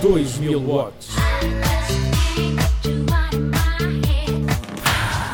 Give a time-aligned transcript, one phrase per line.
[0.00, 1.14] 2000 watts.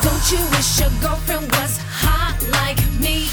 [0.03, 3.29] Don't you wish your girlfriend was hot like me?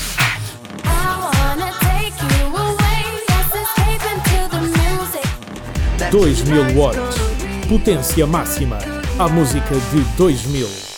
[0.85, 3.03] I wanna take you away.
[3.51, 5.27] Escape into the music.
[6.13, 7.19] 2000 watts.
[7.69, 8.79] Potência máxima.
[9.19, 10.94] A música de 2000.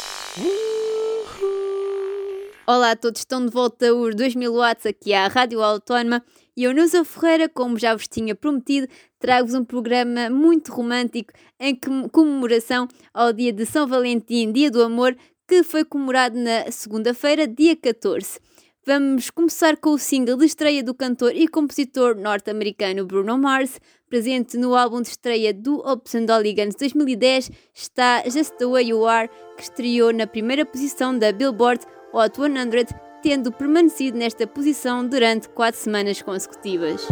[2.68, 6.20] Olá a todos, estão de volta os 2000 watts aqui à Rádio Autónoma
[6.56, 8.88] e eu, Nusa Ferreira, como já vos tinha prometido,
[9.20, 11.78] trago-vos um programa muito romântico em
[12.10, 17.76] comemoração ao dia de São Valentim, dia do amor, que foi comemorado na segunda-feira, dia
[17.76, 18.40] 14.
[18.84, 24.56] Vamos começar com o single de estreia do cantor e compositor norte-americano Bruno Mars, presente
[24.56, 29.30] no álbum de estreia do Ops and Oligans 2010, está Just the Way You Are,
[29.56, 35.80] que estreou na primeira posição da Billboard Hot 100, tendo permanecido nesta posição durante quatro
[35.80, 37.06] semanas consecutivas.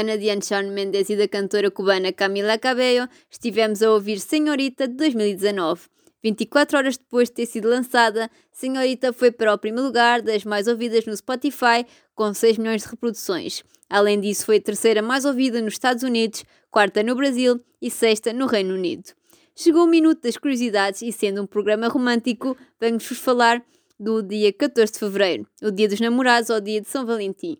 [0.00, 5.82] Canadiano Shawn Mendes e da cantora cubana Camila Cabello, estivemos a ouvir Senhorita de 2019.
[6.24, 10.66] 24 horas depois de ter sido lançada, Senhorita foi para o primeiro lugar das mais
[10.66, 13.62] ouvidas no Spotify, com 6 milhões de reproduções.
[13.90, 18.32] Além disso, foi a terceira mais ouvida nos Estados Unidos, quarta no Brasil e sexta
[18.32, 19.10] no Reino Unido.
[19.54, 23.62] Chegou o minuto das curiosidades e, sendo um programa romântico, vamos-vos falar
[23.98, 27.58] do dia 14 de fevereiro, o dia dos namorados ou dia de São Valentim.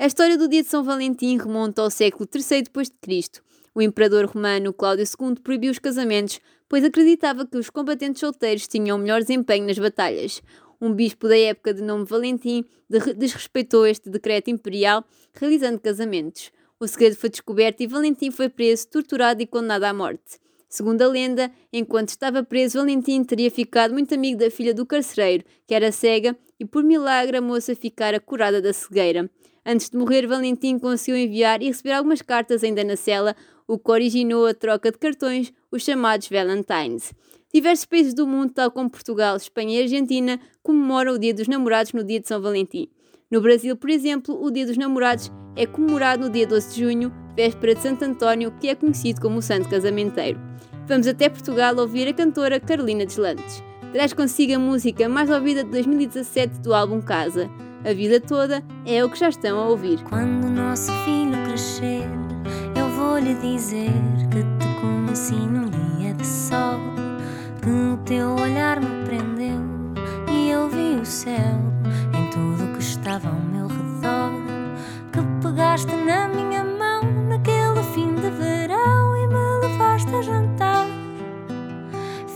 [0.00, 3.40] A história do dia de São Valentim remonta ao século III d.C.
[3.74, 8.96] O imperador romano Cláudio II proibiu os casamentos, pois acreditava que os combatentes solteiros tinham
[8.96, 10.40] melhor desempenho nas batalhas.
[10.80, 15.04] Um bispo da época de nome Valentim de- desrespeitou este decreto imperial,
[15.34, 16.52] realizando casamentos.
[16.78, 20.38] O segredo foi descoberto e Valentim foi preso, torturado e condenado à morte.
[20.68, 25.42] Segundo a lenda, enquanto estava preso, Valentim teria ficado muito amigo da filha do carcereiro,
[25.66, 29.28] que era cega, e por milagre a moça ficara curada da cegueira.
[29.70, 33.90] Antes de morrer, Valentim conseguiu enviar e receber algumas cartas ainda na cela, o que
[33.90, 37.12] originou a troca de cartões, os chamados Valentines.
[37.52, 41.92] Diversos países do mundo, tal como Portugal, Espanha e Argentina, comemoram o Dia dos Namorados
[41.92, 42.88] no dia de São Valentim.
[43.30, 47.12] No Brasil, por exemplo, o Dia dos Namorados é comemorado no dia 12 de junho,
[47.36, 50.40] véspera de Santo António, que é conhecido como o Santo Casamenteiro.
[50.86, 53.62] Vamos até Portugal ouvir a cantora Carolina Deslandes.
[53.92, 57.50] Traz consigo a música mais ouvida de 2017 do álbum Casa.
[57.88, 59.98] A vida toda é o que já estão a ouvir.
[60.02, 62.02] Quando o nosso filho crescer,
[62.76, 63.90] eu vou lhe dizer
[64.30, 66.78] que te conheci num dia de sol,
[67.62, 69.58] que o teu olhar me prendeu
[70.30, 71.58] e eu vi o céu
[72.12, 74.32] em tudo que estava ao meu redor,
[75.10, 80.86] que pegaste na minha mão naquele fim de verão e me levaste a jantar.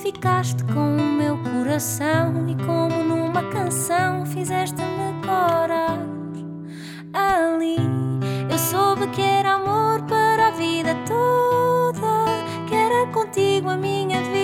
[0.02, 5.98] Ficaste com o meu coração e como numa canção fizeste-me corar.
[7.12, 7.76] Ali
[8.50, 12.26] eu soube que era amor para a vida toda,
[12.68, 14.41] que era contigo a minha vida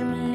[0.00, 0.25] dormir.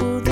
[0.00, 0.29] people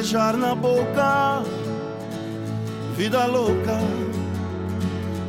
[0.00, 1.42] beijar na boca,
[2.96, 3.78] vida louca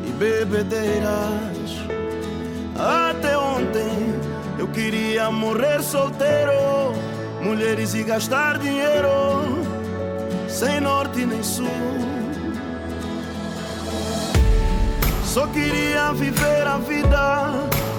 [0.07, 1.11] e bebedeiras.
[3.09, 4.15] Até ontem
[4.57, 6.93] eu queria morrer solteiro,
[7.41, 9.61] mulheres e gastar dinheiro,
[10.47, 11.67] sem norte nem sul.
[15.25, 17.51] Só queria viver a vida,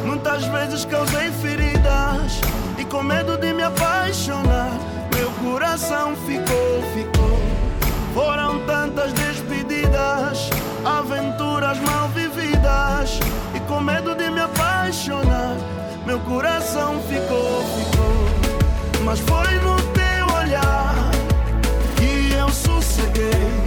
[0.06, 2.40] muitas vezes causei feridas
[2.78, 4.91] e com medo de me apaixonar
[5.42, 7.38] coração ficou, ficou.
[8.14, 10.50] Foram tantas despedidas,
[10.84, 13.18] aventuras mal vividas.
[13.54, 15.56] E com medo de me apaixonar,
[16.06, 19.04] meu coração ficou, ficou.
[19.04, 20.94] Mas foi no teu olhar
[21.96, 23.61] que eu sosseguei.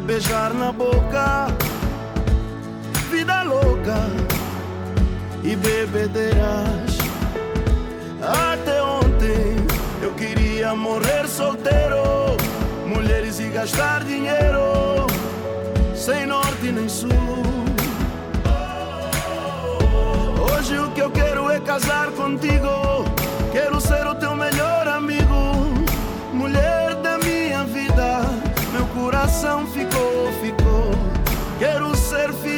[0.00, 1.46] beijar na boca,
[3.10, 3.96] vida louca
[5.42, 6.98] e bebedeiras.
[8.52, 9.56] Até ontem
[10.02, 12.36] eu queria morrer solteiro,
[12.86, 15.06] mulheres e gastar dinheiro,
[15.94, 17.10] sem norte nem sul.
[20.52, 23.04] Hoje o que eu quero é casar contigo,
[23.52, 24.85] quero ser o teu melhor
[29.36, 30.90] coração ficou, ficou.
[31.58, 32.55] Quero ser fiel.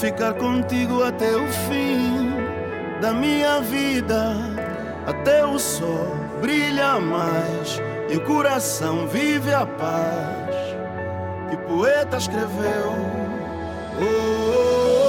[0.00, 2.30] Ficar contigo até o fim
[3.02, 4.34] da minha vida.
[5.06, 7.78] Até o sol brilha mais
[8.08, 10.56] e o coração vive a paz.
[11.50, 12.94] Que poeta escreveu.
[14.00, 14.99] Oh, oh,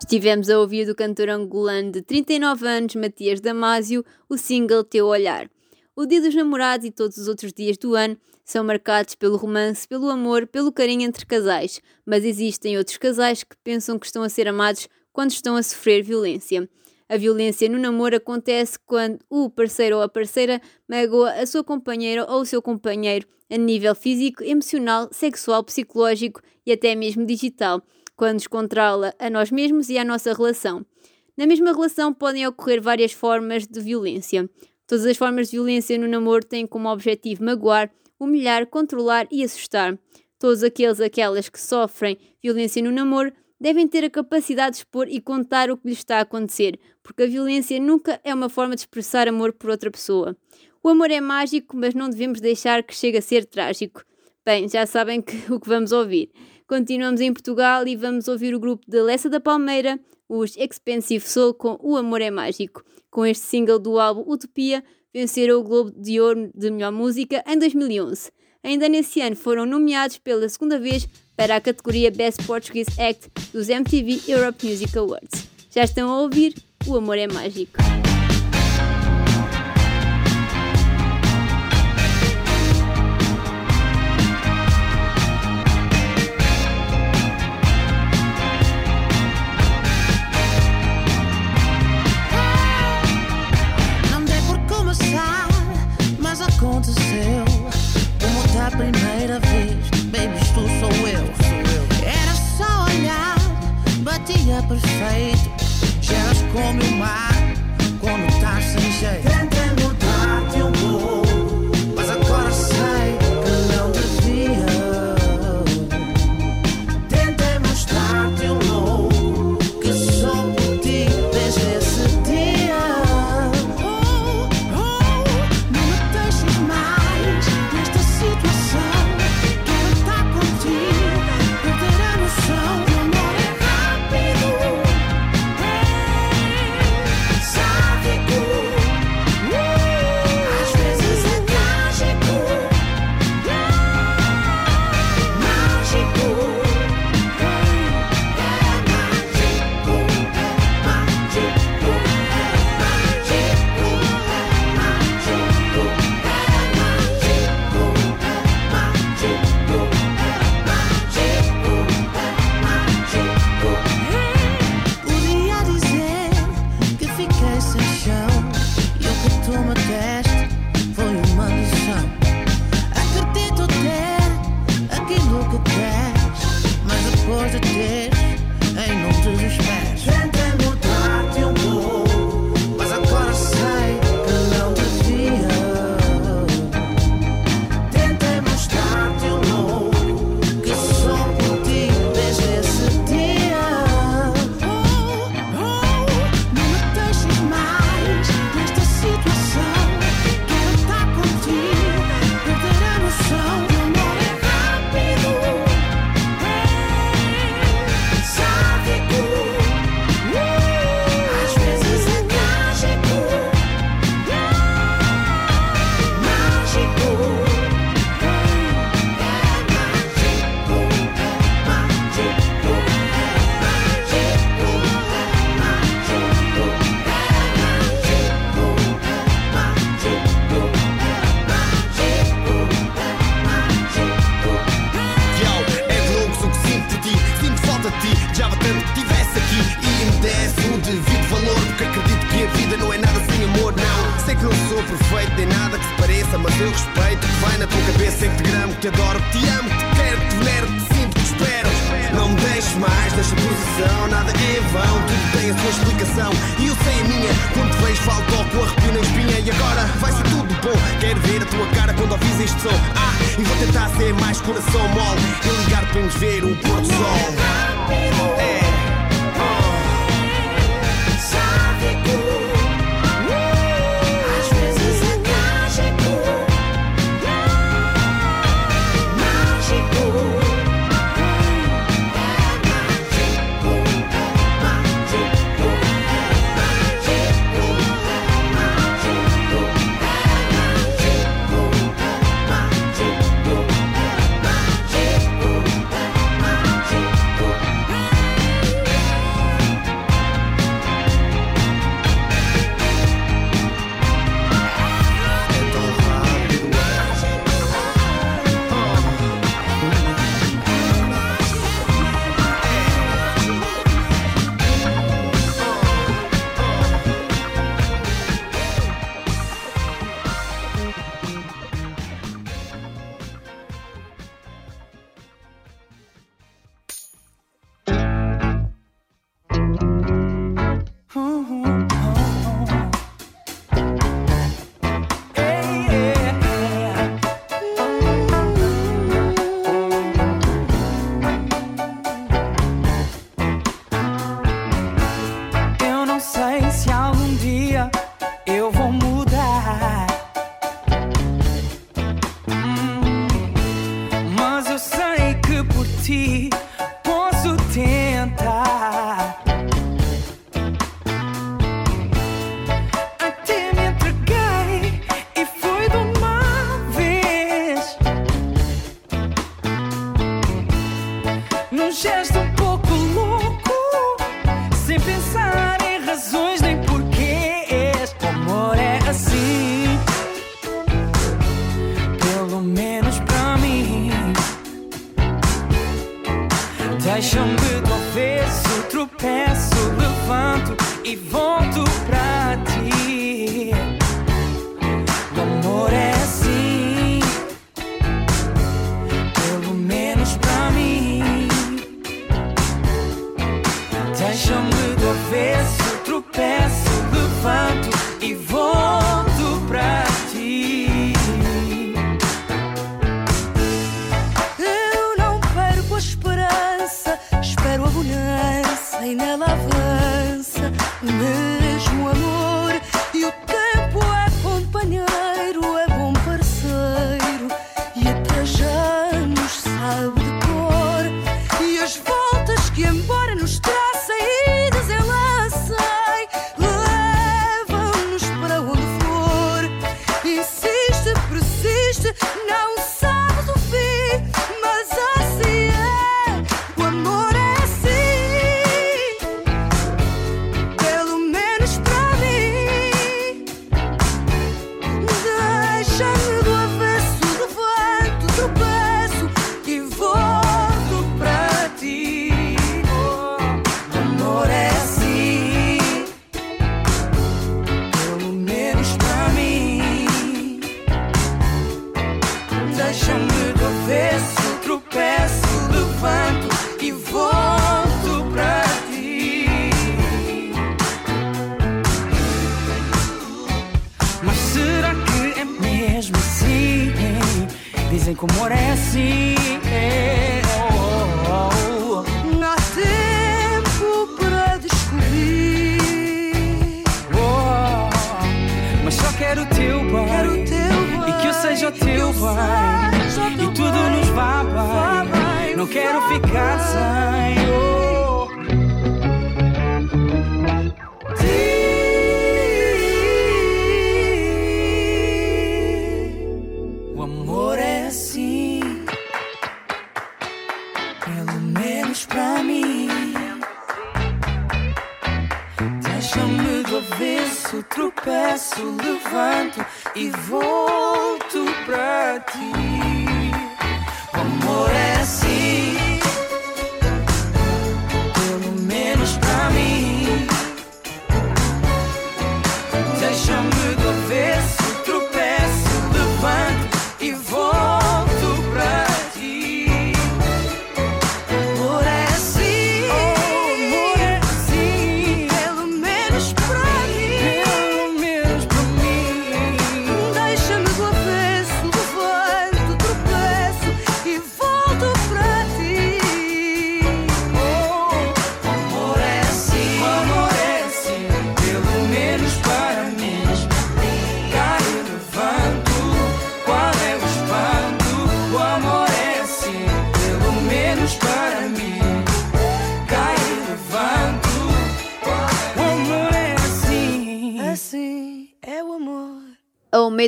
[0.00, 5.50] Estivemos a ouvir do cantor angolano de 39 anos, Matias Damasio, o single Teu Olhar.
[5.94, 9.86] O Dia dos Namorados e todos os outros dias do ano são marcados pelo romance,
[9.86, 14.28] pelo amor, pelo carinho entre casais, mas existem outros casais que pensam que estão a
[14.28, 16.68] ser amados quando estão a sofrer violência.
[17.08, 22.24] A violência no namoro acontece quando o parceiro ou a parceira magoa a sua companheira
[22.30, 27.82] ou o seu companheiro a nível físico, emocional, sexual, psicológico e até mesmo digital,
[28.18, 30.84] quando nos controla a nós mesmos e à nossa relação.
[31.36, 34.50] Na mesma relação podem ocorrer várias formas de violência.
[34.88, 39.96] Todas as formas de violência no namoro têm como objetivo magoar, humilhar, controlar e assustar.
[40.36, 45.20] Todos aqueles aquelas que sofrem violência no namoro devem ter a capacidade de expor e
[45.20, 48.80] contar o que lhes está a acontecer, porque a violência nunca é uma forma de
[48.80, 50.36] expressar amor por outra pessoa.
[50.82, 54.02] O amor é mágico, mas não devemos deixar que chegue a ser trágico.
[54.44, 56.32] Bem, já sabem que, o que vamos ouvir.
[56.68, 61.54] Continuamos em Portugal e vamos ouvir o grupo de Lessa da Palmeira, os Expensive Soul,
[61.54, 62.84] com O Amor é Mágico.
[63.10, 67.58] Com este single do álbum Utopia, venceram o Globo de Ouro de Melhor Música em
[67.58, 68.30] 2011.
[68.62, 73.70] Ainda nesse ano foram nomeados pela segunda vez para a categoria Best Portuguese Act dos
[73.70, 75.48] MTV Europe Music Awards.
[75.70, 76.54] Já estão a ouvir
[76.86, 77.78] O Amor é Mágico.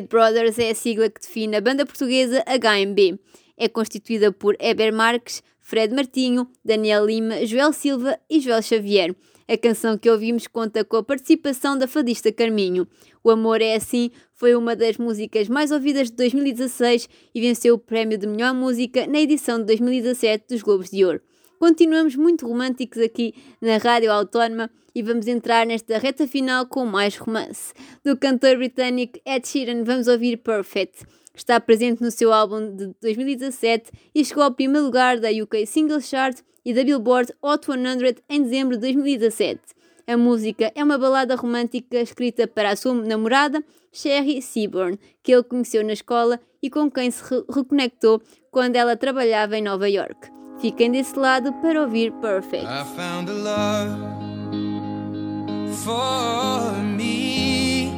[0.01, 3.19] Homemade Brothers é a sigla que define a banda portuguesa HMB.
[3.57, 9.15] É constituída por Heber Marques, Fred Martinho, Daniel Lima, Joel Silva e Joel Xavier.
[9.47, 12.87] A canção que ouvimos conta com a participação da fadista Carminho.
[13.23, 17.79] O Amor é Assim foi uma das músicas mais ouvidas de 2016 e venceu o
[17.79, 21.21] prémio de melhor música na edição de 2017 dos Globos de Ouro.
[21.61, 27.19] Continuamos muito românticos aqui na Rádio Autónoma e vamos entrar nesta reta final com mais
[27.19, 27.75] romance.
[28.03, 31.05] Do cantor britânico Ed Sheeran vamos ouvir Perfect.
[31.35, 36.01] Está presente no seu álbum de 2017 e chegou ao primeiro lugar da UK Single
[36.01, 37.77] Chart e da Billboard Hot 100
[38.31, 39.61] em dezembro de 2017.
[40.07, 45.43] A música é uma balada romântica escrita para a sua namorada, Sherry Seaborn, que ele
[45.43, 50.40] conheceu na escola e com quem se re reconectou quando ela trabalhava em Nova York.
[50.61, 52.67] Fiquem desse lado para ouvir Perfect.
[52.67, 54.21] I found a love
[55.83, 57.91] for me.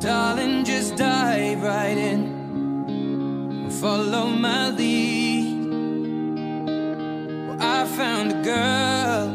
[0.00, 3.70] Darling, just dive right in.
[3.80, 5.70] Follow my lead.
[7.46, 9.28] Well, I found a girl,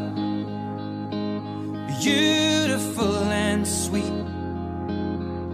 [2.01, 4.11] beautiful and sweet.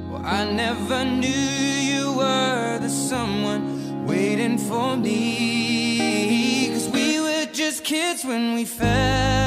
[0.10, 3.83] Well, I never knew you were the someone
[4.14, 6.70] waiting for me.
[6.70, 9.43] Cause we were just kids when we fell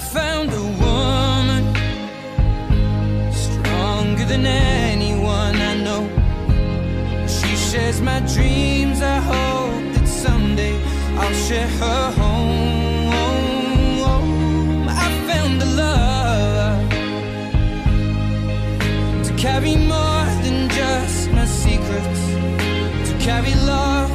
[0.00, 1.74] found a woman
[3.32, 6.08] stronger than anyone I know.
[7.26, 9.02] She shares my dreams.
[9.02, 10.74] I hope that someday
[11.18, 12.48] I'll share her home.
[14.88, 16.88] I found a love
[19.26, 22.22] to carry more than just my secrets,
[23.08, 24.09] to carry love,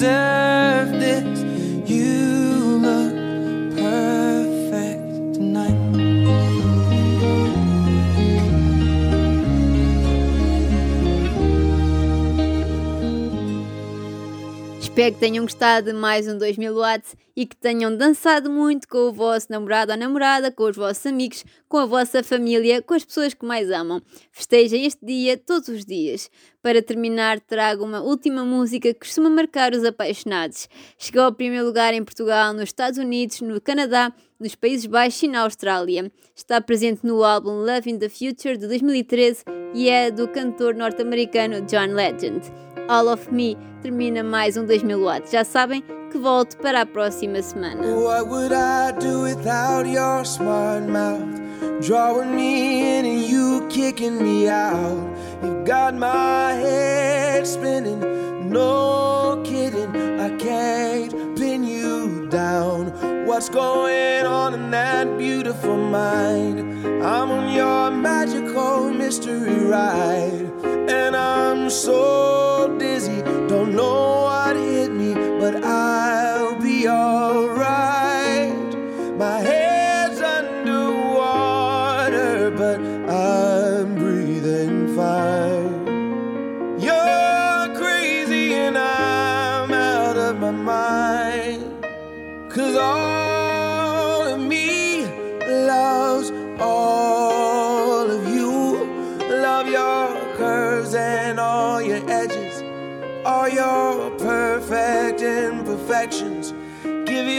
[0.00, 1.90] deserve this.
[1.90, 2.19] You
[15.00, 18.98] Espero que tenham gostado de mais um 2000 watts e que tenham dançado muito com
[19.08, 23.02] o vosso namorado ou namorada, com os vossos amigos, com a vossa família, com as
[23.02, 24.02] pessoas que mais amam.
[24.30, 26.30] Festejem este dia todos os dias.
[26.62, 30.68] Para terminar, trago uma última música que costuma marcar os apaixonados.
[30.98, 35.28] Chegou ao primeiro lugar em Portugal, nos Estados Unidos, no Canadá, nos Países Baixos e
[35.28, 36.12] na Austrália.
[36.36, 41.62] Está presente no álbum Love in the Future de 2013 e é do cantor norte-americano
[41.62, 42.42] John Legend.
[42.90, 45.30] All of Me termina mais um 2000 watts.
[45.30, 47.80] Já sabem que volto para a próxima semana.
[47.86, 51.40] What would I do without your smart mouth?
[51.86, 54.98] Drawing me in and you kicking me out.
[55.40, 58.00] You've got my head spinning,
[58.50, 59.94] no kidding.
[60.18, 62.90] I can't pin you down.
[63.24, 66.58] What's going on in that beautiful mind?
[67.04, 70.50] I'm on your magical mystery ride.
[70.90, 72.29] And I'm so
[73.70, 74.09] know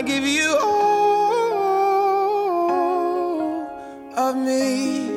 [0.00, 1.90] I give you all
[4.16, 5.10] of me.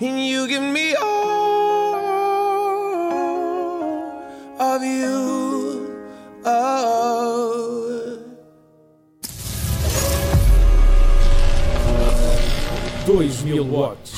[0.00, 1.94] And you give me all
[4.58, 5.94] of you.
[6.46, 6.80] Oh.
[13.04, 14.09] 2000 watts.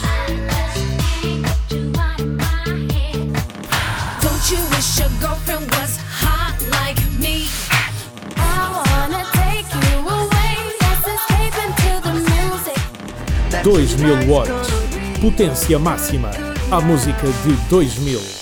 [13.63, 14.69] 2000 watts.
[15.21, 16.31] Potência máxima.
[16.71, 18.42] A música de 2000.